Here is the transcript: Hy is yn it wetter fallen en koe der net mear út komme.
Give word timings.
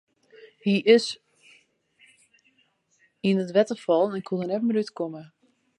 Hy 0.63 0.75
is 0.95 1.05
yn 3.29 3.41
it 3.43 3.51
wetter 3.55 3.79
fallen 3.85 4.15
en 4.17 4.25
koe 4.27 4.39
der 4.39 4.49
net 4.49 4.63
mear 4.65 4.81
út 4.81 4.91
komme. 4.97 5.21